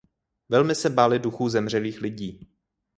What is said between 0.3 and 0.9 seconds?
Velmi se